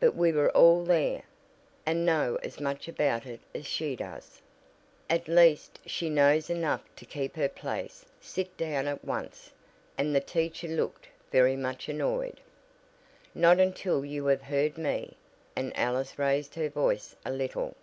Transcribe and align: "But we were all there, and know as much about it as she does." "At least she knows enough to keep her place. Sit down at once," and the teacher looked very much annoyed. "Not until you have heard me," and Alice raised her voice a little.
"But 0.00 0.16
we 0.16 0.32
were 0.32 0.50
all 0.50 0.82
there, 0.82 1.22
and 1.86 2.04
know 2.04 2.40
as 2.42 2.58
much 2.58 2.88
about 2.88 3.24
it 3.24 3.38
as 3.54 3.66
she 3.66 3.94
does." 3.94 4.42
"At 5.08 5.28
least 5.28 5.78
she 5.86 6.10
knows 6.10 6.50
enough 6.50 6.82
to 6.96 7.04
keep 7.06 7.36
her 7.36 7.48
place. 7.48 8.04
Sit 8.20 8.56
down 8.56 8.88
at 8.88 9.04
once," 9.04 9.52
and 9.96 10.12
the 10.12 10.18
teacher 10.18 10.66
looked 10.66 11.06
very 11.30 11.54
much 11.54 11.88
annoyed. 11.88 12.40
"Not 13.32 13.60
until 13.60 14.04
you 14.04 14.26
have 14.26 14.42
heard 14.42 14.76
me," 14.76 15.16
and 15.54 15.72
Alice 15.78 16.18
raised 16.18 16.56
her 16.56 16.68
voice 16.68 17.14
a 17.24 17.30
little. 17.30 17.76